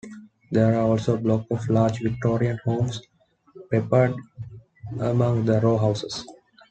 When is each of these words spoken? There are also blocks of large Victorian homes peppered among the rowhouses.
There 0.49 0.73
are 0.73 0.81
also 0.81 1.15
blocks 1.15 1.45
of 1.51 1.69
large 1.69 1.99
Victorian 2.01 2.57
homes 2.65 3.03
peppered 3.71 4.15
among 4.99 5.45
the 5.45 5.59
rowhouses. 5.59 6.25